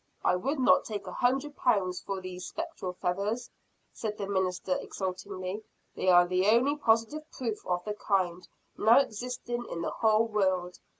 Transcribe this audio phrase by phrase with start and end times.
[0.25, 3.51] "I would not take a hundred pounds for these spectral feathers,"
[3.93, 5.63] said the minister exultingly.
[5.95, 8.47] "They are the only positive proof of the kind,
[8.79, 10.79] now existing in the whole world.